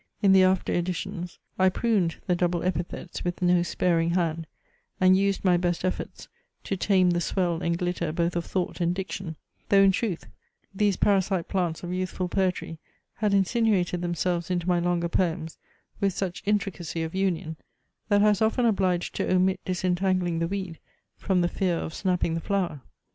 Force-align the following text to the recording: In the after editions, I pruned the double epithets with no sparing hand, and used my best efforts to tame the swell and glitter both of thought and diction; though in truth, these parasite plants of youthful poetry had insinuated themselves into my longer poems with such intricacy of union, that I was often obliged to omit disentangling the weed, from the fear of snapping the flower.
In 0.23 0.31
the 0.33 0.41
after 0.41 0.73
editions, 0.73 1.37
I 1.59 1.69
pruned 1.69 2.15
the 2.25 2.33
double 2.35 2.63
epithets 2.63 3.23
with 3.23 3.39
no 3.43 3.61
sparing 3.61 4.15
hand, 4.15 4.47
and 4.99 5.15
used 5.15 5.45
my 5.45 5.57
best 5.57 5.85
efforts 5.85 6.27
to 6.63 6.75
tame 6.75 7.11
the 7.11 7.21
swell 7.21 7.61
and 7.61 7.77
glitter 7.77 8.11
both 8.11 8.35
of 8.35 8.43
thought 8.43 8.81
and 8.81 8.95
diction; 8.95 9.35
though 9.69 9.83
in 9.83 9.91
truth, 9.91 10.25
these 10.73 10.97
parasite 10.97 11.47
plants 11.47 11.83
of 11.83 11.93
youthful 11.93 12.29
poetry 12.29 12.79
had 13.17 13.31
insinuated 13.31 14.01
themselves 14.01 14.49
into 14.49 14.67
my 14.67 14.79
longer 14.79 15.07
poems 15.07 15.59
with 15.99 16.13
such 16.13 16.41
intricacy 16.47 17.03
of 17.03 17.13
union, 17.13 17.57
that 18.09 18.23
I 18.23 18.29
was 18.29 18.41
often 18.41 18.65
obliged 18.65 19.13
to 19.17 19.31
omit 19.31 19.59
disentangling 19.65 20.39
the 20.39 20.47
weed, 20.47 20.79
from 21.15 21.41
the 21.41 21.47
fear 21.47 21.77
of 21.77 21.93
snapping 21.93 22.33
the 22.33 22.41
flower. 22.41 22.81